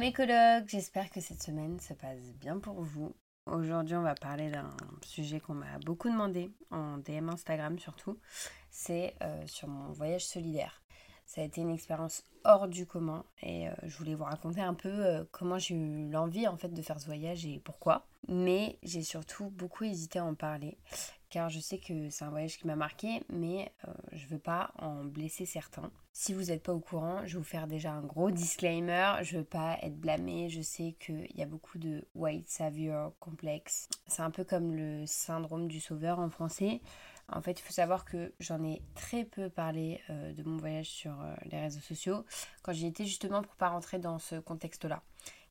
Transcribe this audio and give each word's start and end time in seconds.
mes 0.00 0.14
colocs, 0.14 0.66
j'espère 0.66 1.10
que 1.10 1.20
cette 1.20 1.42
semaine 1.42 1.78
se 1.78 1.92
passe 1.92 2.32
bien 2.40 2.58
pour 2.58 2.80
vous. 2.80 3.14
Aujourd'hui, 3.44 3.96
on 3.96 4.02
va 4.02 4.14
parler 4.14 4.50
d'un 4.50 4.70
sujet 5.04 5.40
qu'on 5.40 5.52
m'a 5.52 5.78
beaucoup 5.84 6.08
demandé, 6.08 6.50
en 6.70 6.96
DM 6.96 7.28
Instagram 7.28 7.78
surtout, 7.78 8.18
c'est 8.70 9.14
euh, 9.20 9.46
sur 9.46 9.68
mon 9.68 9.92
voyage 9.92 10.24
solidaire. 10.24 10.82
Ça 11.26 11.42
a 11.42 11.44
été 11.44 11.60
une 11.60 11.68
expérience 11.68 12.24
hors 12.44 12.66
du 12.66 12.86
commun 12.86 13.26
et 13.42 13.68
euh, 13.68 13.72
je 13.82 13.94
voulais 13.98 14.14
vous 14.14 14.24
raconter 14.24 14.62
un 14.62 14.72
peu 14.72 14.88
euh, 14.88 15.24
comment 15.32 15.58
j'ai 15.58 15.74
eu 15.74 16.08
l'envie 16.08 16.48
en 16.48 16.56
fait 16.56 16.72
de 16.72 16.80
faire 16.80 16.98
ce 16.98 17.04
voyage 17.04 17.44
et 17.44 17.60
pourquoi. 17.62 18.06
Mais 18.26 18.78
j'ai 18.82 19.02
surtout 19.02 19.50
beaucoup 19.50 19.84
hésité 19.84 20.18
à 20.18 20.24
en 20.24 20.34
parler 20.34 20.78
car 21.30 21.48
je 21.48 21.60
sais 21.60 21.78
que 21.78 22.10
c'est 22.10 22.24
un 22.24 22.30
voyage 22.30 22.58
qui 22.58 22.66
m'a 22.66 22.76
marqué, 22.76 23.22
mais 23.28 23.72
euh, 23.86 23.92
je 24.12 24.26
veux 24.26 24.38
pas 24.38 24.72
en 24.78 25.04
blesser 25.04 25.46
certains. 25.46 25.90
Si 26.12 26.34
vous 26.34 26.44
n'êtes 26.46 26.62
pas 26.62 26.74
au 26.74 26.80
courant, 26.80 27.20
je 27.24 27.34
vais 27.34 27.38
vous 27.38 27.44
faire 27.44 27.68
déjà 27.68 27.92
un 27.92 28.02
gros 28.02 28.30
disclaimer. 28.30 29.14
Je 29.22 29.38
veux 29.38 29.44
pas 29.44 29.78
être 29.82 29.96
blâmée. 29.96 30.48
Je 30.48 30.60
sais 30.60 30.96
qu'il 30.98 31.30
y 31.36 31.42
a 31.42 31.46
beaucoup 31.46 31.78
de 31.78 32.04
white 32.16 32.48
savior 32.48 33.12
complexe. 33.20 33.88
C'est 34.08 34.22
un 34.22 34.30
peu 34.32 34.44
comme 34.44 34.74
le 34.74 35.06
syndrome 35.06 35.68
du 35.68 35.80
sauveur 35.80 36.18
en 36.18 36.28
français. 36.28 36.80
En 37.32 37.40
fait, 37.42 37.60
il 37.60 37.62
faut 37.62 37.72
savoir 37.72 38.04
que 38.04 38.32
j'en 38.40 38.62
ai 38.64 38.82
très 38.96 39.24
peu 39.24 39.48
parlé 39.48 40.00
euh, 40.10 40.32
de 40.32 40.42
mon 40.42 40.56
voyage 40.56 40.88
sur 40.88 41.12
euh, 41.12 41.34
les 41.44 41.60
réseaux 41.60 41.80
sociaux 41.80 42.24
quand 42.62 42.72
j'y 42.72 42.88
étais 42.88 43.04
justement 43.04 43.42
pour 43.42 43.54
pas 43.54 43.68
rentrer 43.68 44.00
dans 44.00 44.18
ce 44.18 44.34
contexte-là 44.36 45.02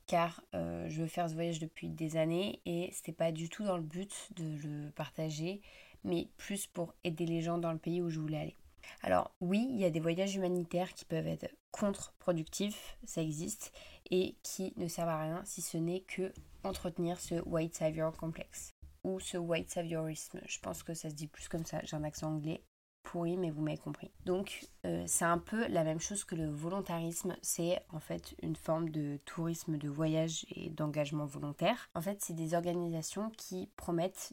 car 0.10 0.42
euh, 0.56 0.90
je 0.90 1.04
veux 1.04 1.08
faire 1.08 1.30
ce 1.30 1.36
voyage 1.36 1.60
depuis 1.60 1.88
des 1.88 2.18
années 2.18 2.64
et 2.66 2.90
c'était 2.92 3.12
pas 3.12 3.32
du 3.32 3.48
tout 3.48 3.64
dans 3.64 3.78
le 3.78 3.84
but 3.84 4.12
de 4.36 4.58
le 4.68 4.90
partager, 4.90 5.62
mais 6.04 6.30
plus 6.36 6.66
pour 6.66 6.96
aider 7.04 7.28
les 7.28 7.42
gens 7.42 7.60
dans 7.60 7.72
le 7.72 7.78
pays 7.78 8.02
où 8.02 8.10
je 8.10 8.20
voulais 8.20 8.40
aller. 8.40 8.56
Alors 9.04 9.36
oui, 9.40 9.68
il 9.70 9.78
y 9.80 9.86
a 9.86 9.92
des 9.92 10.00
voyages 10.00 10.36
humanitaires 10.36 10.96
qui 10.96 11.06
peuvent 11.06 11.28
être 11.28 11.48
contre-productifs, 11.70 12.98
ça 13.04 13.22
existe, 13.22 13.72
et 14.10 14.36
qui 14.42 14.74
ne 14.78 14.88
servent 14.88 15.10
à 15.10 15.22
rien 15.22 15.44
si 15.46 15.62
ce 15.62 15.78
n'est 15.78 16.02
que 16.02 16.34
entretenir 16.64 17.20
ce 17.20 17.36
white 17.46 17.76
savior 17.76 18.12
complexe 18.18 18.74
ou 19.04 19.20
ce 19.20 19.38
white 19.38 19.70
saviorisme. 19.70 20.42
Je 20.48 20.58
pense 20.58 20.82
que 20.82 20.96
ça 20.96 21.12
se 21.12 21.16
dit 21.16 21.28
plus 21.28 21.48
comme 21.48 21.68
ça, 21.68 21.82
j'ai 21.84 21.96
un 21.96 22.04
accent 22.04 22.34
anglais 22.34 22.64
pourri, 23.10 23.38
mais 23.38 23.50
vous 23.50 23.62
m'avez 23.62 23.78
compris. 23.78 24.12
Donc, 24.26 24.68
euh, 24.86 25.04
c'est 25.08 25.26
un 25.26 25.40
peu 25.40 25.68
la 25.68 25.84
même 25.84 26.00
chose 26.00 26.24
que 26.24 26.36
le 26.36 26.48
volontarisme. 26.48 27.36
C'est 27.42 27.82
en 27.90 28.00
fait 28.00 28.36
une 28.44 28.56
forme 28.56 28.90
de 28.90 29.18
tourisme 29.26 29.78
de 29.78 29.90
voyage 29.90 30.46
et 30.52 30.70
d'engagement 30.70 31.26
volontaire. 31.26 31.90
En 31.96 32.02
fait, 32.02 32.20
c'est 32.22 32.36
des 32.36 32.54
organisations 32.54 33.32
qui 33.32 33.68
promettent 33.78 34.32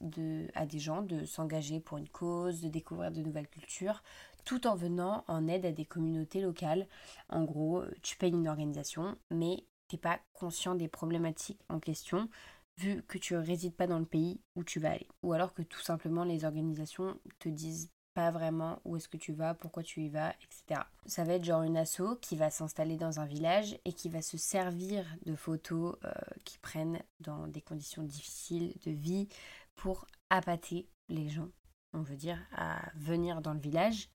à 0.54 0.66
des 0.66 0.78
gens 0.78 1.00
de 1.00 1.24
s'engager 1.24 1.80
pour 1.80 1.96
une 1.96 2.08
cause, 2.08 2.60
de 2.60 2.68
découvrir 2.68 3.12
de 3.12 3.22
nouvelles 3.22 3.48
cultures, 3.48 4.02
tout 4.44 4.66
en 4.66 4.76
venant 4.76 5.24
en 5.26 5.48
aide 5.48 5.64
à 5.64 5.72
des 5.72 5.86
communautés 5.86 6.42
locales. 6.42 6.86
En 7.30 7.44
gros, 7.44 7.82
tu 8.02 8.18
payes 8.18 8.32
une 8.32 8.48
organisation, 8.48 9.16
mais 9.30 9.64
t'es 9.88 9.96
pas 9.96 10.20
conscient 10.34 10.74
des 10.74 10.88
problématiques 10.88 11.62
en 11.70 11.80
question 11.80 12.28
vu 12.76 13.02
que 13.08 13.16
tu 13.16 13.34
résides 13.36 13.74
pas 13.74 13.86
dans 13.86 13.98
le 13.98 14.04
pays 14.04 14.38
où 14.54 14.62
tu 14.62 14.80
vas 14.80 14.90
aller. 14.90 15.08
Ou 15.22 15.32
alors 15.32 15.54
que 15.54 15.62
tout 15.62 15.80
simplement 15.80 16.24
les 16.24 16.44
organisations 16.44 17.18
te 17.38 17.48
disent 17.48 17.90
pas 18.16 18.30
vraiment 18.30 18.80
où 18.86 18.96
est-ce 18.96 19.10
que 19.10 19.18
tu 19.18 19.34
vas, 19.34 19.52
pourquoi 19.52 19.82
tu 19.82 20.00
y 20.00 20.08
vas, 20.08 20.34
etc. 20.40 20.80
Ça 21.04 21.24
va 21.24 21.34
être 21.34 21.44
genre 21.44 21.60
une 21.64 21.76
asso 21.76 22.16
qui 22.22 22.34
va 22.34 22.48
s'installer 22.48 22.96
dans 22.96 23.20
un 23.20 23.26
village 23.26 23.78
et 23.84 23.92
qui 23.92 24.08
va 24.08 24.22
se 24.22 24.38
servir 24.38 25.04
de 25.26 25.36
photos 25.36 25.96
euh, 26.02 26.10
qui 26.46 26.56
prennent 26.56 27.02
dans 27.20 27.46
des 27.46 27.60
conditions 27.60 28.02
difficiles 28.02 28.72
de 28.86 28.90
vie 28.90 29.28
pour 29.74 30.06
appâter 30.30 30.88
les 31.10 31.28
gens, 31.28 31.50
on 31.92 32.00
veut 32.00 32.16
dire, 32.16 32.38
à 32.56 32.90
venir 32.94 33.42
dans 33.42 33.52
le 33.52 33.60
village. 33.60 34.08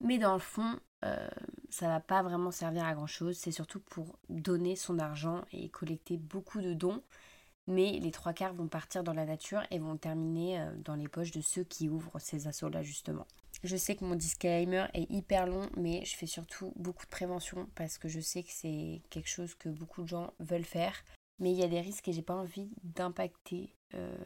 Mais 0.00 0.16
dans 0.16 0.32
le 0.32 0.40
fond, 0.40 0.80
euh, 1.04 1.28
ça 1.68 1.88
va 1.88 2.00
pas 2.00 2.22
vraiment 2.22 2.50
servir 2.50 2.86
à 2.86 2.94
grand 2.94 3.06
chose. 3.06 3.36
C'est 3.36 3.52
surtout 3.52 3.80
pour 3.80 4.18
donner 4.30 4.74
son 4.74 4.98
argent 4.98 5.44
et 5.52 5.68
collecter 5.68 6.16
beaucoup 6.16 6.62
de 6.62 6.72
dons 6.72 7.02
mais 7.66 7.98
les 8.00 8.10
trois 8.10 8.32
quarts 8.32 8.54
vont 8.54 8.68
partir 8.68 9.02
dans 9.02 9.12
la 9.12 9.24
nature 9.24 9.62
et 9.70 9.78
vont 9.78 9.96
terminer 9.96 10.60
euh, 10.60 10.70
dans 10.84 10.94
les 10.94 11.08
poches 11.08 11.30
de 11.30 11.40
ceux 11.40 11.64
qui 11.64 11.88
ouvrent 11.88 12.18
ces 12.18 12.46
assauts-là 12.46 12.82
justement. 12.82 13.26
Je 13.62 13.76
sais 13.76 13.96
que 13.96 14.04
mon 14.04 14.14
disclaimer 14.14 14.86
est 14.92 15.10
hyper 15.10 15.46
long, 15.46 15.70
mais 15.76 16.04
je 16.04 16.16
fais 16.16 16.26
surtout 16.26 16.72
beaucoup 16.76 17.04
de 17.04 17.10
prévention 17.10 17.68
parce 17.74 17.96
que 17.96 18.08
je 18.08 18.20
sais 18.20 18.42
que 18.42 18.52
c'est 18.52 19.00
quelque 19.10 19.28
chose 19.28 19.54
que 19.54 19.68
beaucoup 19.68 20.02
de 20.02 20.08
gens 20.08 20.32
veulent 20.38 20.64
faire. 20.64 20.94
Mais 21.38 21.50
il 21.50 21.58
y 21.58 21.64
a 21.64 21.68
des 21.68 21.80
risques 21.80 22.06
et 22.08 22.12
j'ai 22.12 22.22
pas 22.22 22.34
envie 22.34 22.68
d'impacter 22.82 23.74
euh, 23.94 24.16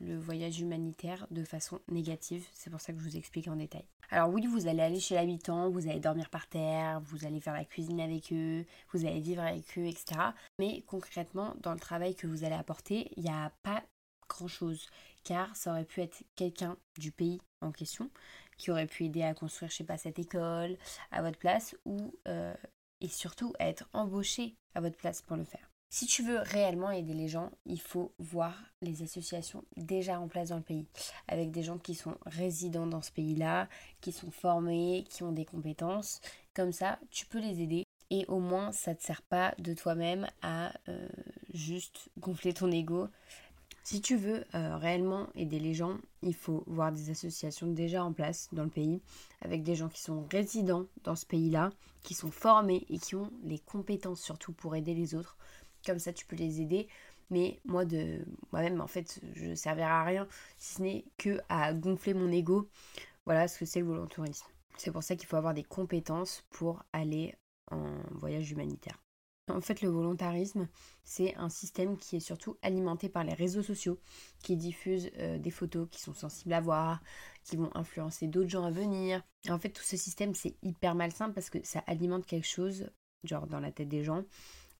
le 0.00 0.18
voyage 0.18 0.60
humanitaire 0.60 1.26
de 1.30 1.44
façon 1.44 1.80
négative. 1.88 2.46
C'est 2.52 2.70
pour 2.70 2.80
ça 2.80 2.92
que 2.92 2.98
je 2.98 3.04
vous 3.04 3.16
explique 3.16 3.48
en 3.48 3.56
détail. 3.56 3.84
Alors 4.10 4.30
oui, 4.30 4.46
vous 4.46 4.66
allez 4.66 4.80
aller 4.80 5.00
chez 5.00 5.14
l'habitant, 5.14 5.70
vous 5.70 5.88
allez 5.88 6.00
dormir 6.00 6.30
par 6.30 6.46
terre, 6.46 7.00
vous 7.00 7.26
allez 7.26 7.40
faire 7.40 7.54
la 7.54 7.64
cuisine 7.64 8.00
avec 8.00 8.32
eux, 8.32 8.64
vous 8.92 9.04
allez 9.04 9.20
vivre 9.20 9.42
avec 9.42 9.66
eux, 9.76 9.86
etc. 9.86 10.20
Mais 10.58 10.82
concrètement, 10.86 11.54
dans 11.60 11.72
le 11.72 11.80
travail 11.80 12.14
que 12.14 12.26
vous 12.26 12.44
allez 12.44 12.54
apporter, 12.54 13.10
il 13.16 13.24
n'y 13.24 13.30
a 13.30 13.52
pas 13.62 13.82
grand-chose. 14.28 14.86
Car 15.24 15.54
ça 15.56 15.72
aurait 15.72 15.84
pu 15.84 16.00
être 16.00 16.22
quelqu'un 16.36 16.76
du 16.98 17.12
pays 17.12 17.40
en 17.60 17.72
question 17.72 18.10
qui 18.56 18.70
aurait 18.70 18.86
pu 18.86 19.04
aider 19.04 19.22
à 19.22 19.34
construire, 19.34 19.70
je 19.70 19.76
sais 19.76 19.84
pas, 19.84 19.98
cette 19.98 20.18
école 20.18 20.76
à 21.10 21.22
votre 21.22 21.38
place 21.38 21.76
ou 21.84 22.14
euh, 22.26 22.54
et 23.00 23.08
surtout 23.08 23.52
être 23.60 23.88
embauché 23.92 24.56
à 24.74 24.80
votre 24.80 24.96
place 24.96 25.22
pour 25.22 25.36
le 25.36 25.44
faire. 25.44 25.70
Si 25.90 26.04
tu 26.04 26.22
veux 26.22 26.38
réellement 26.40 26.90
aider 26.90 27.14
les 27.14 27.28
gens, 27.28 27.50
il 27.64 27.80
faut 27.80 28.12
voir 28.18 28.54
les 28.82 29.02
associations 29.02 29.64
déjà 29.78 30.20
en 30.20 30.28
place 30.28 30.50
dans 30.50 30.58
le 30.58 30.62
pays, 30.62 30.86
avec 31.28 31.50
des 31.50 31.62
gens 31.62 31.78
qui 31.78 31.94
sont 31.94 32.18
résidents 32.26 32.86
dans 32.86 33.00
ce 33.00 33.10
pays-là, 33.10 33.68
qui 34.02 34.12
sont 34.12 34.30
formés, 34.30 35.06
qui 35.08 35.22
ont 35.22 35.32
des 35.32 35.46
compétences. 35.46 36.20
Comme 36.52 36.72
ça, 36.72 36.98
tu 37.10 37.24
peux 37.24 37.40
les 37.40 37.62
aider 37.62 37.84
et 38.10 38.26
au 38.26 38.38
moins 38.38 38.70
ça 38.72 38.92
ne 38.92 38.96
te 38.96 39.02
sert 39.02 39.22
pas 39.22 39.54
de 39.58 39.72
toi-même 39.72 40.26
à 40.42 40.72
euh, 40.88 41.08
juste 41.54 42.10
gonfler 42.18 42.52
ton 42.52 42.70
ego. 42.70 43.08
Si 43.82 44.02
tu 44.02 44.16
veux 44.16 44.44
euh, 44.54 44.76
réellement 44.76 45.28
aider 45.34 45.58
les 45.58 45.72
gens, 45.72 45.96
il 46.22 46.34
faut 46.34 46.64
voir 46.66 46.92
des 46.92 47.08
associations 47.08 47.66
déjà 47.66 48.04
en 48.04 48.12
place 48.12 48.48
dans 48.52 48.64
le 48.64 48.68
pays, 48.68 49.00
avec 49.40 49.62
des 49.62 49.74
gens 49.74 49.88
qui 49.88 50.02
sont 50.02 50.26
résidents 50.30 50.84
dans 51.04 51.16
ce 51.16 51.24
pays-là, 51.24 51.70
qui 52.02 52.12
sont 52.12 52.30
formés 52.30 52.84
et 52.90 52.98
qui 52.98 53.14
ont 53.14 53.30
les 53.42 53.58
compétences 53.58 54.20
surtout 54.20 54.52
pour 54.52 54.76
aider 54.76 54.92
les 54.92 55.14
autres 55.14 55.38
comme 55.86 55.98
ça 55.98 56.12
tu 56.12 56.26
peux 56.26 56.36
les 56.36 56.60
aider. 56.60 56.88
Mais 57.30 57.60
moi, 57.64 57.84
de 57.84 58.24
moi-même, 58.52 58.80
en 58.80 58.86
fait, 58.86 59.20
je 59.34 59.54
servirai 59.54 59.88
à 59.88 60.04
rien 60.04 60.28
si 60.56 60.74
ce 60.74 60.82
n'est 60.82 61.04
que 61.18 61.40
à 61.48 61.74
gonfler 61.74 62.14
mon 62.14 62.30
ego. 62.32 62.68
Voilà 63.26 63.48
ce 63.48 63.58
que 63.58 63.66
c'est 63.66 63.80
le 63.80 63.86
volontourisme. 63.86 64.46
C'est 64.78 64.92
pour 64.92 65.02
ça 65.02 65.16
qu'il 65.16 65.26
faut 65.26 65.36
avoir 65.36 65.54
des 65.54 65.64
compétences 65.64 66.44
pour 66.50 66.82
aller 66.92 67.34
en 67.70 67.90
voyage 68.12 68.50
humanitaire. 68.50 68.98
En 69.50 69.60
fait, 69.60 69.80
le 69.80 69.88
volontarisme, 69.88 70.68
c'est 71.04 71.34
un 71.36 71.48
système 71.48 71.96
qui 71.96 72.16
est 72.16 72.20
surtout 72.20 72.56
alimenté 72.62 73.08
par 73.08 73.24
les 73.24 73.32
réseaux 73.32 73.62
sociaux, 73.62 73.98
qui 74.42 74.56
diffusent 74.56 75.10
euh, 75.18 75.38
des 75.38 75.50
photos 75.50 75.88
qui 75.90 76.00
sont 76.00 76.12
sensibles 76.12 76.52
à 76.52 76.60
voir, 76.60 77.02
qui 77.44 77.56
vont 77.56 77.70
influencer 77.74 78.26
d'autres 78.26 78.50
gens 78.50 78.64
à 78.64 78.70
venir. 78.70 79.22
en 79.48 79.58
fait, 79.58 79.70
tout 79.70 79.82
ce 79.82 79.96
système, 79.96 80.34
c'est 80.34 80.56
hyper 80.62 80.94
malsain 80.94 81.30
parce 81.30 81.48
que 81.48 81.58
ça 81.64 81.82
alimente 81.86 82.26
quelque 82.26 82.46
chose, 82.46 82.90
genre 83.24 83.46
dans 83.46 83.60
la 83.60 83.72
tête 83.72 83.88
des 83.88 84.04
gens, 84.04 84.24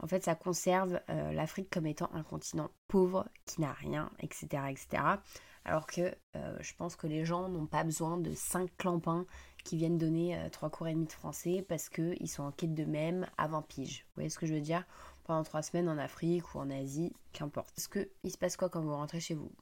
en 0.01 0.07
fait, 0.07 0.25
ça 0.25 0.35
conserve 0.35 1.01
euh, 1.11 1.33
l'Afrique 1.33 1.71
comme 1.71 1.87
étant 1.87 2.11
un 2.15 2.23
continent 2.23 2.71
pauvre, 2.87 3.29
qui 3.47 3.61
n'a 3.61 3.73
rien, 3.73 4.11
etc. 4.21 4.47
etc. 4.71 5.03
Alors 5.65 5.87
que 5.87 6.15
euh, 6.37 6.57
je 6.61 6.73
pense 6.75 6.97
que 6.97 7.07
les 7.07 7.25
gens 7.25 7.49
n'ont 7.49 7.67
pas 7.67 7.85
besoin 7.85 8.17
de 8.17 8.33
5 8.33 8.71
clampins 8.77 9.27
qui 9.65 9.77
viennent 9.77 9.99
donner 9.99 10.39
3 10.53 10.69
euh, 10.69 10.71
cours 10.71 10.89
et 10.89 10.95
demi 10.95 11.07
de 11.07 11.13
français 11.13 11.65
parce 11.69 11.89
qu'ils 11.89 12.31
sont 12.31 12.45
en 12.45 12.53
quête 12.53 12.75
de 12.75 12.85
même 12.85 13.27
avant 13.37 13.63
pige. 13.63 14.05
Vous 14.09 14.15
voyez 14.17 14.31
ce 14.31 14.39
que 14.39 14.47
je 14.47 14.55
veux 14.55 14.61
dire? 14.61 14.85
Pendant 15.25 15.43
3 15.43 15.63
semaines 15.63 15.89
en 15.89 15.99
Afrique 15.99 16.55
ou 16.55 16.59
en 16.59 16.71
Asie, 16.71 17.13
qu'importe. 17.33 17.77
Est-ce 17.77 17.89
qu'il 17.89 18.31
se 18.31 18.39
passe 18.39 18.57
quoi 18.57 18.69
quand 18.69 18.81
vous 18.81 18.95
rentrez 18.95 19.21
chez 19.21 19.35
vous? 19.35 19.53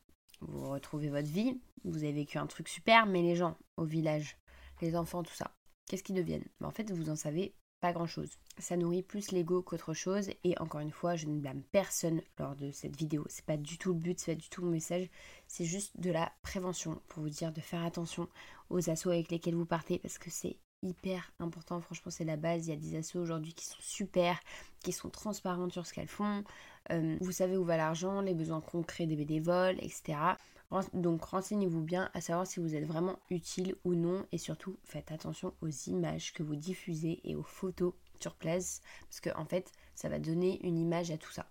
Vous 0.41 0.69
retrouvez 0.69 1.09
votre 1.09 1.29
vie, 1.29 1.59
vous 1.85 2.05
avez 2.05 2.13
vécu 2.13 2.37
un 2.37 2.47
truc 2.47 2.69
super, 2.69 3.07
mais 3.07 3.23
les 3.23 3.37
gens 3.37 3.57
au 3.79 3.85
village, 3.85 4.37
les 4.83 4.95
enfants, 4.95 5.23
tout 5.23 5.33
ça, 5.33 5.57
qu'est-ce 5.89 6.03
qu'ils 6.03 6.15
deviennent? 6.15 6.45
En 6.63 6.71
fait, 6.71 6.91
vous 6.93 7.09
en 7.09 7.17
savez 7.17 7.55
grand-chose. 7.93 8.31
Ça 8.59 8.77
nourrit 8.77 9.03
plus 9.03 9.33
l'ego 9.33 9.63
qu'autre 9.63 9.95
chose 9.95 10.31
et 10.45 10.59
encore 10.59 10.81
une 10.81 10.91
fois, 10.91 11.17
je 11.17 11.27
ne 11.27 11.41
blâme 11.41 11.63
personne 11.73 12.23
lors 12.39 12.57
de 12.57 12.71
cette 12.71 12.97
vidéo. 12.97 13.25
C'est 13.29 13.45
pas 13.45 13.57
du 13.57 13.79
tout 13.79 13.93
le 13.93 13.99
but, 13.99 14.19
c'est 14.19 14.35
pas 14.35 14.41
du 14.41 14.49
tout 14.49 14.65
mon 14.65 14.71
message, 14.71 15.09
c'est 15.47 15.65
juste 15.65 15.99
de 16.01 16.11
la 16.11 16.33
prévention 16.43 17.01
pour 17.09 17.23
vous 17.23 17.29
dire 17.31 17.53
de 17.53 17.61
faire 17.61 17.85
attention 17.85 18.29
aux 18.71 18.91
assauts 18.91 19.11
avec 19.11 19.31
lesquels 19.31 19.55
vous 19.55 19.67
partez 19.67 19.99
parce 19.99 20.19
que 20.19 20.31
c'est 20.31 20.57
hyper 20.83 21.33
important. 21.39 21.81
Franchement, 21.81 22.11
c'est 22.11 22.25
la 22.25 22.37
base. 22.37 22.67
Il 22.67 22.71
y 22.71 22.73
a 22.73 22.77
des 22.77 22.97
assos 22.97 23.19
aujourd'hui 23.19 23.55
qui 23.55 23.65
sont 23.65 23.81
super, 23.81 24.39
qui 24.81 24.93
sont 24.93 25.11
transparentes 25.11 25.73
sur 25.73 25.87
ce 25.87 25.93
qu'elles 25.93 26.09
font. 26.09 26.45
Euh, 26.93 27.17
vous 27.21 27.33
savez 27.33 27.57
où 27.57 27.65
va 27.65 27.77
l'argent, 27.77 28.21
les 28.21 28.35
besoins 28.35 28.61
concrets 28.61 29.07
des 29.07 29.17
bénévoles, 29.17 29.77
etc. 29.79 30.19
Donc 30.93 31.23
renseignez-vous 31.25 31.83
bien 31.83 32.11
à 32.15 32.21
savoir 32.21 32.47
si 32.47 32.61
vous 32.61 32.75
êtes 32.75 32.87
vraiment 32.87 33.19
utile 33.31 33.77
ou 33.85 33.95
non 33.95 34.27
et 34.33 34.39
surtout 34.39 34.77
faites 34.85 35.13
attention 35.13 35.55
aux 35.61 35.71
images 35.87 36.33
que 36.33 36.43
vous 36.43 36.57
diffusez 36.57 37.21
et 37.25 37.37
aux 37.37 37.43
photos 37.43 37.95
sur 38.21 38.35
place 38.35 38.81
parce 39.03 39.21
que 39.21 39.31
en 39.37 39.45
fait 39.45 39.71
ça 39.95 40.09
va 40.09 40.19
donner 40.19 40.61
une 40.67 40.79
image 40.79 41.11
à 41.11 41.19
tout 41.19 41.31
ça. 41.31 41.47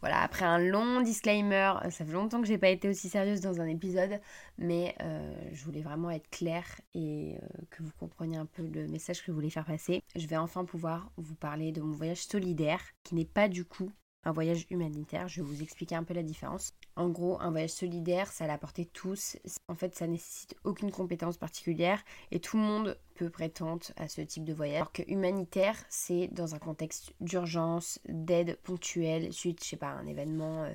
Voilà, 0.00 0.22
après 0.22 0.44
un 0.46 0.58
long 0.58 1.02
disclaimer, 1.02 1.74
ça 1.90 2.04
fait 2.04 2.12
longtemps 2.12 2.40
que 2.40 2.46
j'ai 2.46 2.58
pas 2.58 2.70
été 2.70 2.88
aussi 2.88 3.08
sérieuse 3.08 3.40
dans 3.40 3.60
un 3.60 3.66
épisode, 3.66 4.18
mais 4.56 4.94
euh, 5.02 5.34
je 5.52 5.62
voulais 5.64 5.82
vraiment 5.82 6.10
être 6.10 6.28
claire 6.30 6.80
et 6.94 7.36
euh, 7.36 7.46
que 7.70 7.82
vous 7.82 7.92
compreniez 7.98 8.38
un 8.38 8.46
peu 8.46 8.62
le 8.62 8.88
message 8.88 9.20
que 9.20 9.26
je 9.26 9.32
voulais 9.32 9.50
faire 9.50 9.66
passer. 9.66 10.02
Je 10.16 10.26
vais 10.26 10.38
enfin 10.38 10.64
pouvoir 10.64 11.12
vous 11.18 11.34
parler 11.34 11.70
de 11.70 11.82
mon 11.82 11.92
voyage 11.92 12.24
solidaire, 12.24 12.80
qui 13.04 13.14
n'est 13.14 13.26
pas 13.26 13.48
du 13.48 13.64
coup 13.64 13.92
un 14.24 14.32
voyage 14.32 14.66
humanitaire. 14.70 15.28
Je 15.28 15.42
vais 15.42 15.46
vous 15.46 15.62
expliquer 15.62 15.94
un 15.96 16.04
peu 16.04 16.14
la 16.14 16.22
différence. 16.22 16.72
En 17.00 17.08
gros, 17.08 17.40
un 17.40 17.50
voyage 17.50 17.70
solidaire, 17.70 18.30
ça 18.30 18.46
l'apporter 18.46 18.84
tous. 18.84 19.38
En 19.68 19.74
fait, 19.74 19.96
ça 19.96 20.06
nécessite 20.06 20.54
aucune 20.64 20.90
compétence 20.90 21.38
particulière 21.38 22.04
et 22.30 22.40
tout 22.40 22.58
le 22.58 22.62
monde 22.62 22.98
peut 23.14 23.30
prétendre 23.30 23.86
à 23.96 24.06
ce 24.06 24.20
type 24.20 24.44
de 24.44 24.52
voyage. 24.52 24.76
Alors 24.76 24.92
que 24.92 25.02
humanitaire, 25.08 25.76
c'est 25.88 26.28
dans 26.28 26.54
un 26.54 26.58
contexte 26.58 27.14
d'urgence, 27.22 28.00
d'aide 28.06 28.58
ponctuelle, 28.64 29.32
suite, 29.32 29.64
je 29.64 29.70
sais 29.70 29.76
pas, 29.78 29.86
un 29.86 30.06
événement 30.06 30.64
euh, 30.64 30.74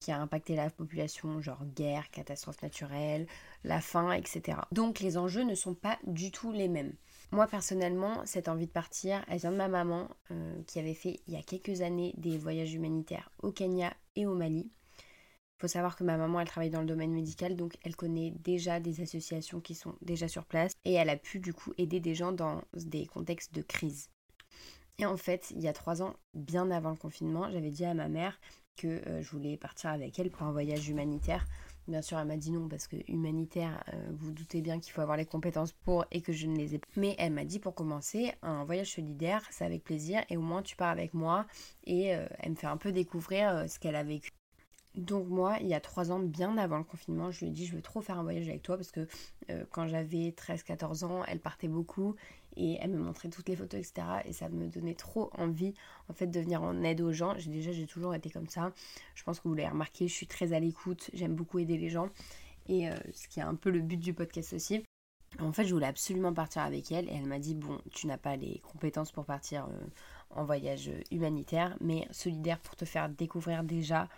qui 0.00 0.12
a 0.12 0.18
impacté 0.18 0.56
la 0.56 0.70
population, 0.70 1.42
genre 1.42 1.66
guerre, 1.74 2.10
catastrophe 2.10 2.62
naturelle, 2.62 3.26
la 3.62 3.82
faim, 3.82 4.12
etc. 4.12 4.56
Donc 4.72 5.00
les 5.00 5.18
enjeux 5.18 5.44
ne 5.44 5.54
sont 5.54 5.74
pas 5.74 5.98
du 6.06 6.30
tout 6.30 6.52
les 6.52 6.68
mêmes. 6.68 6.94
Moi 7.32 7.46
personnellement, 7.48 8.22
cette 8.24 8.48
envie 8.48 8.66
de 8.66 8.72
partir, 8.72 9.22
elle 9.28 9.40
vient 9.40 9.52
de 9.52 9.56
ma 9.58 9.68
maman 9.68 10.08
euh, 10.30 10.62
qui 10.66 10.78
avait 10.78 10.94
fait 10.94 11.20
il 11.26 11.34
y 11.34 11.36
a 11.36 11.42
quelques 11.42 11.82
années 11.82 12.14
des 12.16 12.38
voyages 12.38 12.72
humanitaires 12.72 13.30
au 13.42 13.52
Kenya 13.52 13.92
et 14.14 14.24
au 14.24 14.34
Mali. 14.34 14.70
Il 15.58 15.62
faut 15.62 15.68
savoir 15.68 15.96
que 15.96 16.04
ma 16.04 16.16
maman, 16.16 16.40
elle 16.40 16.48
travaille 16.48 16.70
dans 16.70 16.80
le 16.80 16.86
domaine 16.86 17.12
médical, 17.12 17.56
donc 17.56 17.78
elle 17.82 17.96
connaît 17.96 18.32
déjà 18.44 18.78
des 18.78 19.00
associations 19.00 19.60
qui 19.60 19.74
sont 19.74 19.94
déjà 20.02 20.28
sur 20.28 20.44
place 20.44 20.72
et 20.84 20.92
elle 20.92 21.08
a 21.08 21.16
pu 21.16 21.40
du 21.40 21.54
coup 21.54 21.72
aider 21.78 21.98
des 21.98 22.14
gens 22.14 22.32
dans 22.32 22.62
des 22.74 23.06
contextes 23.06 23.54
de 23.54 23.62
crise. 23.62 24.10
Et 24.98 25.06
en 25.06 25.16
fait, 25.16 25.50
il 25.50 25.62
y 25.62 25.68
a 25.68 25.72
trois 25.72 26.02
ans, 26.02 26.14
bien 26.34 26.70
avant 26.70 26.90
le 26.90 26.96
confinement, 26.96 27.50
j'avais 27.50 27.70
dit 27.70 27.84
à 27.84 27.94
ma 27.94 28.08
mère 28.08 28.38
que 28.76 28.86
euh, 28.86 29.22
je 29.22 29.30
voulais 29.30 29.56
partir 29.56 29.90
avec 29.90 30.18
elle 30.18 30.30
pour 30.30 30.42
un 30.42 30.52
voyage 30.52 30.88
humanitaire 30.88 31.46
Bien 31.88 32.02
sûr, 32.02 32.18
elle 32.18 32.26
m'a 32.26 32.36
dit 32.36 32.50
non 32.50 32.68
parce 32.68 32.88
que 32.88 32.96
humanitaire, 33.06 33.84
euh, 33.94 34.08
vous 34.10 34.32
doutez 34.32 34.60
bien 34.60 34.80
qu'il 34.80 34.92
faut 34.92 35.02
avoir 35.02 35.16
les 35.16 35.24
compétences 35.24 35.70
pour 35.72 36.04
et 36.10 36.20
que 36.20 36.32
je 36.32 36.48
ne 36.48 36.56
les 36.56 36.74
ai 36.74 36.78
pas. 36.78 36.88
Mais 36.96 37.14
elle 37.18 37.32
m'a 37.32 37.44
dit 37.44 37.60
pour 37.60 37.74
commencer, 37.74 38.32
un 38.42 38.64
voyage 38.64 38.92
solidaire, 38.92 39.42
c'est 39.50 39.64
avec 39.64 39.84
plaisir 39.84 40.24
et 40.28 40.36
au 40.36 40.40
moins 40.40 40.62
tu 40.62 40.74
pars 40.74 40.90
avec 40.90 41.14
moi 41.14 41.46
et 41.84 42.14
euh, 42.14 42.26
elle 42.40 42.50
me 42.50 42.56
fait 42.56 42.66
un 42.66 42.76
peu 42.76 42.90
découvrir 42.90 43.66
ce 43.68 43.78
qu'elle 43.78 43.94
a 43.94 44.02
vécu. 44.02 44.30
Donc 44.96 45.28
moi, 45.28 45.58
il 45.60 45.66
y 45.66 45.74
a 45.74 45.80
trois 45.80 46.10
ans, 46.10 46.18
bien 46.18 46.56
avant 46.56 46.78
le 46.78 46.84
confinement, 46.84 47.30
je 47.30 47.40
lui 47.40 47.48
ai 47.48 47.50
dit 47.50 47.66
je 47.66 47.76
veux 47.76 47.82
trop 47.82 48.00
faire 48.00 48.18
un 48.18 48.22
voyage 48.22 48.48
avec 48.48 48.62
toi 48.62 48.76
parce 48.76 48.90
que 48.90 49.06
quand 49.70 49.86
j'avais 49.86 50.30
13-14 50.30 51.04
ans, 51.04 51.22
elle 51.26 51.38
partait 51.38 51.68
beaucoup 51.68 52.16
et 52.56 52.78
elle 52.80 52.90
me 52.90 52.98
montrait 52.98 53.28
toutes 53.28 53.48
les 53.48 53.56
photos, 53.56 53.80
etc. 53.80 54.06
Et 54.24 54.32
ça 54.32 54.48
me 54.48 54.66
donnait 54.68 54.94
trop 54.94 55.30
envie 55.36 55.74
en 56.08 56.14
fait 56.14 56.26
de 56.26 56.40
venir 56.40 56.62
en 56.62 56.82
aide 56.82 57.00
aux 57.00 57.12
gens. 57.12 57.34
J'ai 57.36 57.50
déjà 57.50 57.72
j'ai 57.72 57.86
toujours 57.86 58.14
été 58.14 58.30
comme 58.30 58.48
ça. 58.48 58.72
Je 59.14 59.22
pense 59.22 59.40
que 59.40 59.48
vous 59.48 59.54
l'avez 59.54 59.68
remarqué, 59.68 60.08
je 60.08 60.14
suis 60.14 60.26
très 60.26 60.52
à 60.52 60.60
l'écoute, 60.60 61.10
j'aime 61.12 61.34
beaucoup 61.34 61.58
aider 61.58 61.76
les 61.76 61.90
gens 61.90 62.08
et 62.68 62.88
euh, 62.88 62.94
ce 63.12 63.28
qui 63.28 63.40
est 63.40 63.44
un 63.44 63.54
peu 63.54 63.70
le 63.70 63.80
but 63.80 63.98
du 63.98 64.14
podcast 64.14 64.52
aussi. 64.52 64.82
En 65.38 65.52
fait, 65.52 65.64
je 65.64 65.74
voulais 65.74 65.86
absolument 65.86 66.32
partir 66.32 66.62
avec 66.62 66.90
elle 66.92 67.08
et 67.08 67.14
elle 67.14 67.26
m'a 67.26 67.38
dit 67.38 67.54
bon, 67.54 67.78
tu 67.92 68.06
n'as 68.06 68.16
pas 68.16 68.36
les 68.36 68.60
compétences 68.60 69.12
pour 69.12 69.26
partir 69.26 69.66
euh, 69.66 69.86
en 70.30 70.44
voyage 70.44 70.90
humanitaire, 71.10 71.76
mais 71.80 72.08
solidaire 72.10 72.58
pour 72.60 72.74
te 72.74 72.84
faire 72.84 73.08
découvrir 73.08 73.62
déjà 73.62 74.08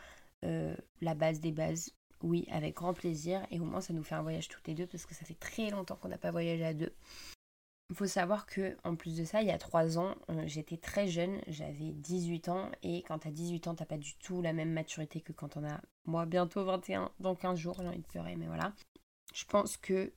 euh, 0.44 0.74
la 1.00 1.14
base 1.14 1.40
des 1.40 1.52
bases. 1.52 1.92
Oui, 2.22 2.46
avec 2.50 2.74
grand 2.74 2.94
plaisir. 2.94 3.46
Et 3.50 3.60
au 3.60 3.64
moins, 3.64 3.80
ça 3.80 3.92
nous 3.92 4.02
fait 4.02 4.14
un 4.14 4.22
voyage 4.22 4.48
toutes 4.48 4.66
les 4.66 4.74
deux 4.74 4.86
parce 4.86 5.06
que 5.06 5.14
ça 5.14 5.24
fait 5.24 5.38
très 5.38 5.70
longtemps 5.70 5.96
qu'on 5.96 6.08
n'a 6.08 6.18
pas 6.18 6.30
voyagé 6.30 6.64
à 6.64 6.74
deux. 6.74 6.92
Il 7.90 7.96
faut 7.96 8.06
savoir 8.06 8.44
que 8.44 8.76
en 8.84 8.96
plus 8.96 9.16
de 9.16 9.24
ça, 9.24 9.40
il 9.40 9.48
y 9.48 9.50
a 9.50 9.56
3 9.56 9.98
ans, 9.98 10.14
euh, 10.28 10.42
j'étais 10.46 10.76
très 10.76 11.08
jeune, 11.08 11.40
j'avais 11.46 11.92
18 11.92 12.50
ans 12.50 12.70
et 12.82 13.02
quand 13.02 13.20
t'as 13.20 13.30
18 13.30 13.66
ans, 13.66 13.74
t'as 13.74 13.86
pas 13.86 13.96
du 13.96 14.14
tout 14.18 14.42
la 14.42 14.52
même 14.52 14.72
maturité 14.72 15.22
que 15.22 15.32
quand 15.32 15.56
on 15.56 15.64
a 15.64 15.80
moi 16.04 16.26
bientôt 16.26 16.64
21 16.64 17.10
dans 17.18 17.34
15 17.34 17.58
jours, 17.58 17.76
j'ai 17.80 17.88
envie 17.88 18.00
de 18.00 18.06
pleurer 18.06 18.36
mais 18.36 18.46
voilà. 18.46 18.74
Je 19.32 19.46
pense 19.46 19.78
que 19.78 20.12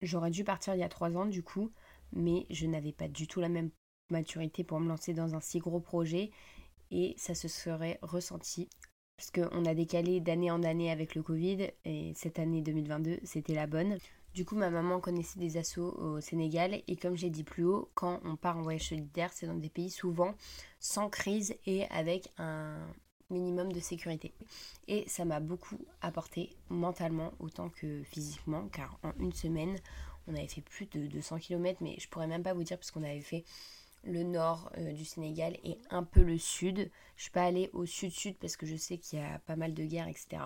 j'aurais 0.00 0.30
dû 0.30 0.44
partir 0.44 0.76
il 0.76 0.80
y 0.80 0.84
a 0.84 0.88
3 0.88 1.16
ans 1.16 1.26
du 1.26 1.42
coup, 1.42 1.72
mais 2.12 2.46
je 2.50 2.66
n'avais 2.66 2.92
pas 2.92 3.08
du 3.08 3.26
tout 3.26 3.40
la 3.40 3.48
même 3.48 3.70
maturité 4.10 4.62
pour 4.62 4.78
me 4.78 4.88
lancer 4.88 5.12
dans 5.12 5.34
un 5.34 5.40
si 5.40 5.58
gros 5.58 5.80
projet 5.80 6.30
et 6.92 7.14
ça 7.16 7.34
se 7.34 7.48
serait 7.48 7.98
ressenti 8.02 8.68
parce 9.22 9.48
qu'on 9.48 9.64
a 9.66 9.74
décalé 9.74 10.18
d'année 10.18 10.50
en 10.50 10.64
année 10.64 10.90
avec 10.90 11.14
le 11.14 11.22
Covid 11.22 11.68
et 11.84 12.12
cette 12.16 12.40
année 12.40 12.60
2022 12.60 13.20
c'était 13.22 13.54
la 13.54 13.68
bonne. 13.68 13.98
Du 14.34 14.44
coup, 14.44 14.56
ma 14.56 14.68
maman 14.68 14.98
connaissait 14.98 15.38
des 15.38 15.58
assos 15.58 15.94
au 15.96 16.20
Sénégal 16.20 16.82
et 16.88 16.96
comme 16.96 17.16
j'ai 17.16 17.30
dit 17.30 17.44
plus 17.44 17.64
haut, 17.64 17.88
quand 17.94 18.18
on 18.24 18.34
part 18.34 18.56
en 18.56 18.62
voyage 18.62 18.88
solidaire, 18.88 19.30
c'est 19.32 19.46
dans 19.46 19.54
des 19.54 19.68
pays 19.68 19.90
souvent 19.90 20.34
sans 20.80 21.08
crise 21.08 21.54
et 21.66 21.84
avec 21.90 22.30
un 22.38 22.78
minimum 23.30 23.70
de 23.72 23.78
sécurité. 23.78 24.32
Et 24.88 25.04
ça 25.06 25.24
m'a 25.24 25.38
beaucoup 25.38 25.78
apporté 26.00 26.56
mentalement 26.68 27.32
autant 27.38 27.68
que 27.68 28.02
physiquement, 28.02 28.66
car 28.72 28.98
en 29.04 29.12
une 29.20 29.32
semaine, 29.32 29.78
on 30.26 30.34
avait 30.34 30.48
fait 30.48 30.62
plus 30.62 30.86
de 30.86 31.06
200 31.06 31.38
km, 31.38 31.78
mais 31.80 31.94
je 32.00 32.08
pourrais 32.08 32.26
même 32.26 32.42
pas 32.42 32.54
vous 32.54 32.64
dire 32.64 32.76
parce 32.76 32.90
qu'on 32.90 33.04
avait 33.04 33.20
fait 33.20 33.44
le 34.04 34.22
nord 34.22 34.70
euh, 34.78 34.92
du 34.92 35.04
Sénégal 35.04 35.56
et 35.64 35.78
un 35.90 36.02
peu 36.02 36.22
le 36.22 36.38
sud. 36.38 36.90
Je 37.16 37.22
suis 37.22 37.30
pas 37.30 37.44
allée 37.44 37.70
au 37.72 37.86
sud-sud 37.86 38.36
parce 38.38 38.56
que 38.56 38.66
je 38.66 38.76
sais 38.76 38.98
qu'il 38.98 39.18
y 39.18 39.22
a 39.22 39.38
pas 39.40 39.56
mal 39.56 39.74
de 39.74 39.84
guerres, 39.84 40.08
etc. 40.08 40.42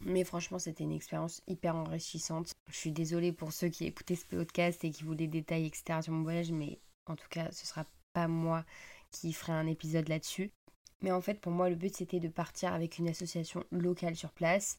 Mais 0.00 0.22
franchement, 0.24 0.58
c'était 0.58 0.84
une 0.84 0.92
expérience 0.92 1.42
hyper 1.46 1.74
enrichissante. 1.74 2.52
Je 2.68 2.76
suis 2.76 2.92
désolée 2.92 3.32
pour 3.32 3.52
ceux 3.52 3.68
qui 3.68 3.84
écoutaient 3.84 4.14
ce 4.14 4.26
podcast 4.26 4.84
et 4.84 4.90
qui 4.90 5.02
voulaient 5.02 5.16
des 5.16 5.26
détails, 5.26 5.66
etc. 5.66 6.00
sur 6.02 6.12
mon 6.12 6.22
voyage, 6.22 6.52
mais 6.52 6.78
en 7.06 7.16
tout 7.16 7.28
cas, 7.28 7.50
ce 7.50 7.66
sera 7.66 7.84
pas 8.12 8.28
moi 8.28 8.64
qui 9.10 9.32
ferai 9.32 9.52
un 9.52 9.66
épisode 9.66 10.08
là-dessus. 10.08 10.52
Mais 11.02 11.10
en 11.10 11.20
fait, 11.20 11.40
pour 11.40 11.52
moi, 11.52 11.68
le 11.68 11.76
but 11.76 11.94
c'était 11.96 12.20
de 12.20 12.28
partir 12.28 12.72
avec 12.72 12.98
une 12.98 13.08
association 13.08 13.64
locale 13.70 14.16
sur 14.16 14.32
place 14.32 14.78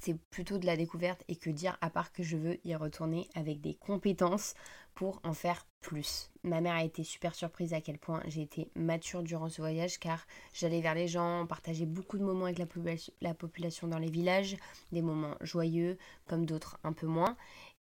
c'est 0.00 0.18
plutôt 0.30 0.58
de 0.58 0.66
la 0.66 0.76
découverte 0.76 1.22
et 1.28 1.36
que 1.36 1.50
dire 1.50 1.76
à 1.80 1.90
part 1.90 2.12
que 2.12 2.22
je 2.22 2.36
veux 2.36 2.58
y 2.64 2.74
retourner 2.74 3.28
avec 3.34 3.60
des 3.60 3.74
compétences 3.74 4.54
pour 4.94 5.20
en 5.24 5.34
faire 5.34 5.66
plus. 5.80 6.30
Ma 6.42 6.60
mère 6.60 6.74
a 6.74 6.82
été 6.82 7.04
super 7.04 7.34
surprise 7.34 7.74
à 7.74 7.80
quel 7.80 7.98
point 7.98 8.22
j'ai 8.26 8.42
été 8.42 8.70
mature 8.74 9.22
durant 9.22 9.48
ce 9.48 9.60
voyage 9.60 9.98
car 9.98 10.26
j'allais 10.52 10.80
vers 10.80 10.94
les 10.94 11.06
gens, 11.06 11.46
partageais 11.46 11.86
beaucoup 11.86 12.18
de 12.18 12.24
moments 12.24 12.46
avec 12.46 12.58
la, 12.58 13.34
population 13.34 13.86
dans 13.86 13.98
les 13.98 14.10
villages, 14.10 14.56
des 14.92 15.02
moments 15.02 15.36
joyeux 15.42 15.98
comme 16.26 16.46
d'autres 16.46 16.78
un 16.82 16.92
peu 16.92 17.06
moins. 17.06 17.36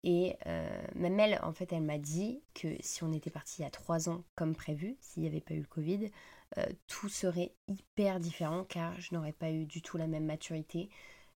Et 0.02 0.37
euh, 0.47 0.82
même 0.94 1.20
elle, 1.20 1.38
en 1.43 1.52
fait, 1.52 1.73
elle 1.73 1.82
m'a 1.82 1.99
dit 1.99 2.41
que 2.55 2.69
si 2.81 3.05
on 3.05 3.12
était 3.12 3.29
parti 3.29 3.61
il 3.61 3.64
y 3.64 3.67
a 3.67 3.70
trois 3.70 4.08
ans 4.08 4.25
comme 4.35 4.55
prévu, 4.55 4.97
s'il 5.00 5.23
n'y 5.23 5.29
avait 5.29 5.43
pas 5.43 5.52
eu 5.52 5.61
le 5.61 5.67
Covid, 5.67 6.11
euh, 6.58 6.67
tout 6.87 7.08
serait 7.08 7.52
hyper 7.69 8.19
différent 8.19 8.64
car 8.64 8.99
je 9.00 9.14
n'aurais 9.14 9.32
pas 9.32 9.50
eu 9.50 9.67
du 9.67 9.82
tout 9.82 9.99
la 9.99 10.06
même 10.06 10.25
maturité, 10.25 10.88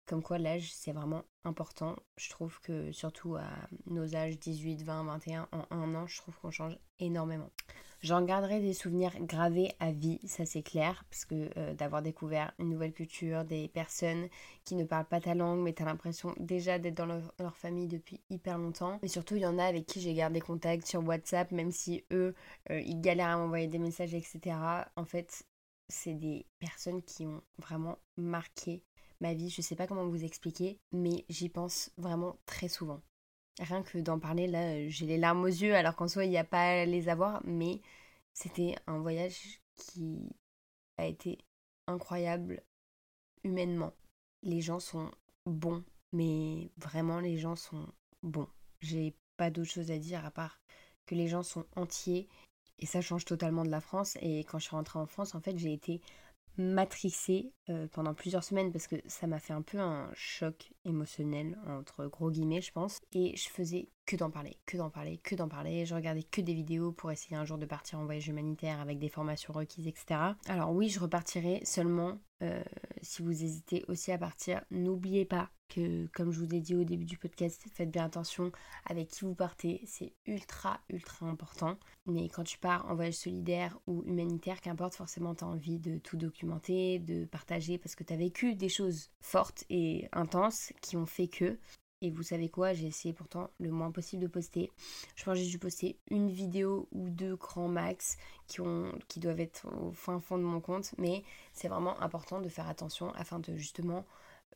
comme 0.06 0.22
quoi 0.22 0.38
l'âge 0.38 0.72
c'est 0.72 0.92
vraiment 0.92 1.24
important. 1.44 1.96
Je 2.16 2.30
trouve 2.30 2.60
que 2.60 2.92
surtout 2.92 3.36
à 3.36 3.48
nos 3.86 4.14
âges 4.16 4.38
18, 4.38 4.82
20, 4.82 5.04
21, 5.04 5.48
en 5.52 5.66
un 5.70 5.94
an, 5.94 6.06
je 6.06 6.16
trouve 6.18 6.36
qu'on 6.38 6.50
change 6.50 6.78
énormément. 6.98 7.50
J'en 8.04 8.22
garderai 8.22 8.60
des 8.60 8.74
souvenirs 8.74 9.14
gravés 9.20 9.72
à 9.80 9.90
vie, 9.90 10.20
ça 10.26 10.44
c'est 10.44 10.62
clair, 10.62 11.06
parce 11.08 11.24
que 11.24 11.48
euh, 11.56 11.72
d'avoir 11.72 12.02
découvert 12.02 12.52
une 12.58 12.68
nouvelle 12.68 12.92
culture, 12.92 13.46
des 13.46 13.66
personnes 13.68 14.28
qui 14.64 14.74
ne 14.74 14.84
parlent 14.84 15.06
pas 15.06 15.22
ta 15.22 15.34
langue, 15.34 15.60
mais 15.60 15.72
t'as 15.72 15.86
l'impression 15.86 16.34
déjà 16.38 16.78
d'être 16.78 16.96
dans 16.98 17.06
leur, 17.06 17.56
famille 17.56 17.88
depuis 17.88 18.20
hyper 18.28 18.58
longtemps. 18.58 18.98
Et 19.02 19.08
surtout, 19.08 19.36
il 19.36 19.40
y 19.40 19.46
en 19.46 19.58
a 19.58 19.64
avec 19.64 19.86
qui 19.86 20.02
j'ai 20.02 20.12
gardé 20.12 20.42
contact 20.42 20.86
sur 20.86 21.02
WhatsApp, 21.02 21.50
même 21.50 21.70
si 21.70 22.04
eux, 22.12 22.34
euh, 22.70 22.78
ils 22.80 23.00
galèrent 23.00 23.28
à 23.30 23.36
m'envoyer 23.38 23.68
des 23.68 23.78
messages, 23.78 24.12
etc. 24.12 24.54
En 24.96 25.06
fait, 25.06 25.46
c'est 25.88 26.12
des 26.12 26.44
personnes 26.58 27.02
qui 27.02 27.24
ont 27.24 27.42
vraiment 27.56 27.96
marqué 28.18 28.82
ma 29.20 29.34
vie. 29.34 29.50
Je 29.50 29.62
sais 29.62 29.76
pas 29.76 29.86
comment 29.86 30.06
vous 30.06 30.24
expliquer, 30.24 30.78
mais 30.92 31.24
j'y 31.28 31.48
pense 31.48 31.90
vraiment 31.96 32.36
très 32.46 32.68
souvent. 32.68 33.00
Rien 33.60 33.82
que 33.82 33.98
d'en 33.98 34.18
parler, 34.18 34.46
là, 34.46 34.88
j'ai 34.88 35.06
les 35.06 35.18
larmes 35.18 35.44
aux 35.44 35.46
yeux, 35.46 35.74
alors 35.74 35.94
qu'en 35.94 36.08
soi, 36.08 36.24
il 36.24 36.30
n'y 36.30 36.38
a 36.38 36.44
pas 36.44 36.82
à 36.82 36.84
les 36.84 37.08
avoir, 37.08 37.40
mais 37.44 37.80
c'était 38.32 38.74
un 38.86 38.98
voyage 38.98 39.60
qui 39.76 40.28
a 40.98 41.06
été 41.06 41.38
incroyable 41.86 42.62
humainement. 43.44 43.92
Les 44.42 44.60
gens 44.60 44.80
sont 44.80 45.10
bons, 45.46 45.84
mais 46.12 46.70
vraiment, 46.76 47.20
les 47.20 47.38
gens 47.38 47.56
sont 47.56 47.86
bons. 48.22 48.48
J'ai 48.80 49.14
pas 49.36 49.50
d'autre 49.50 49.70
chose 49.70 49.90
à 49.90 49.98
dire 49.98 50.24
à 50.24 50.30
part 50.30 50.60
que 51.06 51.14
les 51.14 51.28
gens 51.28 51.42
sont 51.42 51.66
entiers 51.76 52.28
et 52.78 52.86
ça 52.86 53.00
change 53.00 53.24
totalement 53.24 53.64
de 53.64 53.70
la 53.70 53.80
France. 53.80 54.16
Et 54.20 54.40
quand 54.40 54.58
je 54.58 54.64
suis 54.64 54.76
rentrée 54.76 54.98
en 54.98 55.06
France, 55.06 55.34
en 55.34 55.40
fait, 55.40 55.56
j'ai 55.58 55.72
été 55.72 56.00
matrixée 56.56 57.52
euh, 57.68 57.86
pendant 57.92 58.14
plusieurs 58.14 58.44
semaines 58.44 58.72
parce 58.72 58.86
que 58.86 58.96
ça 59.06 59.26
m'a 59.26 59.38
fait 59.38 59.52
un 59.52 59.62
peu 59.62 59.78
un 59.78 60.10
choc 60.14 60.73
émotionnel 60.84 61.58
entre 61.66 62.06
gros 62.06 62.30
guillemets 62.30 62.60
je 62.60 62.72
pense 62.72 63.00
et 63.12 63.36
je 63.36 63.48
faisais 63.48 63.88
que 64.06 64.16
d'en 64.16 64.30
parler, 64.30 64.58
que 64.66 64.76
d'en 64.76 64.90
parler, 64.90 65.18
que 65.18 65.34
d'en 65.34 65.48
parler. 65.48 65.86
Je 65.86 65.94
regardais 65.94 66.22
que 66.22 66.40
des 66.40 66.54
vidéos 66.54 66.92
pour 66.92 67.10
essayer 67.10 67.36
un 67.36 67.44
jour 67.44 67.58
de 67.58 67.66
partir 67.66 67.98
en 67.98 68.04
voyage 68.04 68.28
humanitaire 68.28 68.80
avec 68.80 68.98
des 68.98 69.08
formations 69.08 69.52
requises, 69.52 69.86
etc. 69.86 70.20
Alors 70.46 70.72
oui, 70.72 70.88
je 70.88 71.00
repartirai 71.00 71.62
seulement 71.64 72.18
euh, 72.42 72.62
si 73.00 73.22
vous 73.22 73.30
hésitez 73.30 73.84
aussi 73.88 74.12
à 74.12 74.18
partir. 74.18 74.62
N'oubliez 74.70 75.24
pas 75.24 75.50
que, 75.68 76.06
comme 76.08 76.30
je 76.30 76.38
vous 76.40 76.54
ai 76.54 76.60
dit 76.60 76.74
au 76.74 76.84
début 76.84 77.06
du 77.06 77.16
podcast, 77.16 77.64
faites 77.72 77.90
bien 77.90 78.04
attention 78.04 78.52
avec 78.84 79.08
qui 79.08 79.24
vous 79.24 79.34
partez. 79.34 79.80
C'est 79.86 80.12
ultra, 80.26 80.80
ultra 80.90 81.26
important. 81.26 81.78
Mais 82.06 82.28
quand 82.28 82.44
tu 82.44 82.58
pars 82.58 82.86
en 82.90 82.94
voyage 82.94 83.14
solidaire 83.14 83.78
ou 83.86 84.02
humanitaire, 84.04 84.60
qu'importe, 84.60 84.94
forcément, 84.94 85.34
tu 85.34 85.44
as 85.44 85.46
envie 85.46 85.78
de 85.78 85.96
tout 85.98 86.18
documenter, 86.18 86.98
de 86.98 87.24
partager 87.24 87.78
parce 87.78 87.94
que 87.94 88.04
tu 88.04 88.12
as 88.12 88.16
vécu 88.16 88.54
des 88.54 88.68
choses 88.68 89.10
fortes 89.20 89.64
et 89.70 90.08
intenses 90.12 90.72
qui 90.80 90.96
ont 90.96 91.06
fait 91.06 91.28
que 91.28 91.58
Et 92.00 92.10
vous 92.10 92.22
savez 92.22 92.48
quoi, 92.48 92.74
j'ai 92.74 92.86
essayé 92.86 93.14
pourtant 93.14 93.50
le 93.58 93.70
moins 93.70 93.90
possible 93.90 94.22
de 94.22 94.28
poster. 94.28 94.70
Je 95.16 95.24
pense 95.24 95.34
que 95.34 95.44
j'ai 95.44 95.50
dû 95.50 95.58
poster 95.58 95.98
une 96.10 96.30
vidéo 96.30 96.88
ou 96.92 97.08
deux 97.08 97.36
grands 97.36 97.68
max 97.68 98.18
qui, 98.46 98.60
ont, 98.60 98.92
qui 99.08 99.20
doivent 99.20 99.40
être 99.40 99.66
au 99.80 99.92
fin 99.92 100.20
fond 100.20 100.36
de 100.36 100.42
mon 100.42 100.60
compte. 100.60 100.94
Mais 100.98 101.24
c'est 101.52 101.68
vraiment 101.68 102.00
important 102.02 102.40
de 102.40 102.48
faire 102.48 102.68
attention 102.68 103.12
afin 103.14 103.38
de 103.38 103.56
justement 103.56 104.04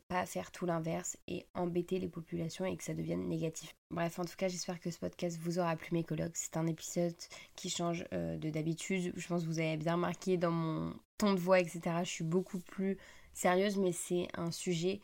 pas 0.08 0.24
faire 0.24 0.50
tout 0.50 0.66
l'inverse 0.66 1.18
et 1.28 1.46
embêter 1.54 1.98
les 1.98 2.08
populations 2.08 2.64
et 2.64 2.76
que 2.76 2.84
ça 2.84 2.94
devienne 2.94 3.28
négatif. 3.28 3.74
Bref, 3.90 4.18
en 4.18 4.24
tout 4.24 4.36
cas, 4.36 4.48
j'espère 4.48 4.80
que 4.80 4.90
ce 4.90 4.98
podcast 4.98 5.38
vous 5.38 5.58
aura 5.58 5.76
plu, 5.76 5.90
mes 5.92 6.04
collègues. 6.04 6.32
C'est 6.34 6.56
un 6.56 6.66
épisode 6.66 7.14
qui 7.56 7.68
change 7.68 8.06
euh, 8.12 8.38
de 8.38 8.48
d'habitude. 8.50 9.12
Je 9.16 9.28
pense 9.28 9.42
que 9.42 9.48
vous 9.48 9.58
avez 9.58 9.76
bien 9.76 9.94
remarqué 9.94 10.36
dans 10.36 10.50
mon 10.50 10.94
ton 11.18 11.34
de 11.34 11.38
voix, 11.38 11.60
etc. 11.60 11.80
Je 12.04 12.10
suis 12.10 12.24
beaucoup 12.24 12.58
plus 12.58 12.96
sérieuse, 13.34 13.76
mais 13.76 13.92
c'est 13.92 14.28
un 14.34 14.50
sujet 14.50 15.00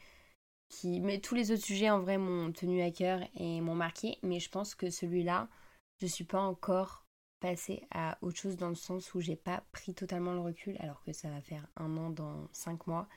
mais 0.85 1.21
tous 1.21 1.35
les 1.35 1.51
autres 1.51 1.65
sujets 1.65 1.91
en 1.91 2.01
vrai 2.01 2.19
m'ont 2.19 2.53
tenu 2.53 2.83
à 2.83 2.91
cœur 2.91 3.21
et 3.37 3.61
m'ont 3.61 3.75
marqué. 3.75 4.19
Mais 4.23 4.41
je 4.41 4.51
pense 4.51 4.75
que 4.75 4.91
celui-là, 4.91 5.49
je 6.01 6.07
suis 6.07 6.25
pas 6.25 6.41
encore 6.41 7.07
passée 7.41 7.87
à 7.91 8.19
autre 8.23 8.39
chose 8.39 8.57
dans 8.57 8.69
le 8.71 8.75
sens 8.75 9.15
où 9.15 9.21
j'ai 9.21 9.37
pas 9.37 9.63
pris 9.73 9.95
totalement 9.95 10.33
le 10.33 10.41
recul, 10.41 10.77
alors 10.81 11.03
que 11.05 11.13
ça 11.13 11.29
va 11.31 11.41
faire 11.41 11.67
un 11.77 11.97
an 11.97 12.11
dans 12.11 12.49
cinq 12.53 12.87
mois 12.87 13.09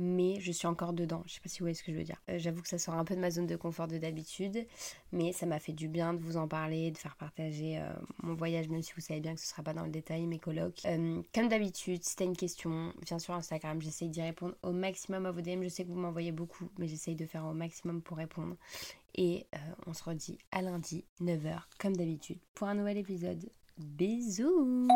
mais 0.00 0.40
je 0.40 0.50
suis 0.50 0.66
encore 0.66 0.94
dedans. 0.94 1.22
Je 1.26 1.34
sais 1.34 1.40
pas 1.40 1.50
si 1.50 1.58
vous 1.58 1.64
voyez 1.64 1.74
ce 1.74 1.82
que 1.82 1.92
je 1.92 1.98
veux 1.98 2.04
dire. 2.04 2.20
Euh, 2.30 2.38
j'avoue 2.38 2.62
que 2.62 2.68
ça 2.68 2.78
sort 2.78 2.94
un 2.94 3.04
peu 3.04 3.14
de 3.14 3.20
ma 3.20 3.30
zone 3.30 3.46
de 3.46 3.54
confort 3.54 3.86
de 3.86 3.98
d'habitude, 3.98 4.66
mais 5.12 5.32
ça 5.32 5.44
m'a 5.44 5.58
fait 5.58 5.74
du 5.74 5.88
bien 5.88 6.14
de 6.14 6.18
vous 6.18 6.38
en 6.38 6.48
parler, 6.48 6.90
de 6.90 6.96
faire 6.96 7.16
partager 7.16 7.78
euh, 7.78 7.92
mon 8.22 8.34
voyage, 8.34 8.68
même 8.68 8.82
si 8.82 8.94
vous 8.94 9.02
savez 9.02 9.20
bien 9.20 9.34
que 9.34 9.40
ce 9.40 9.46
sera 9.46 9.62
pas 9.62 9.74
dans 9.74 9.84
le 9.84 9.90
détail, 9.90 10.26
mes 10.26 10.38
colloques. 10.38 10.80
Euh, 10.86 11.20
comme 11.34 11.48
d'habitude, 11.48 12.02
si 12.02 12.16
t'as 12.16 12.24
une 12.24 12.36
question, 12.36 12.94
viens 13.06 13.18
sur 13.18 13.34
Instagram, 13.34 13.80
j'essaye 13.82 14.08
d'y 14.08 14.22
répondre 14.22 14.54
au 14.62 14.72
maximum 14.72 15.26
à 15.26 15.32
vos 15.32 15.42
DM. 15.42 15.62
Je 15.62 15.68
sais 15.68 15.84
que 15.84 15.90
vous 15.90 15.98
m'envoyez 15.98 16.32
beaucoup, 16.32 16.70
mais 16.78 16.88
j'essaye 16.88 17.14
de 17.14 17.26
faire 17.26 17.44
au 17.44 17.52
maximum 17.52 18.00
pour 18.00 18.16
répondre. 18.16 18.56
Et 19.16 19.46
on 19.86 19.92
se 19.92 20.04
redit 20.04 20.38
à 20.52 20.62
lundi, 20.62 21.04
9h, 21.20 21.62
comme 21.78 21.96
d'habitude, 21.96 22.38
pour 22.54 22.68
un 22.68 22.74
nouvel 22.74 22.96
épisode. 22.96 23.50
Bisous 23.76 24.86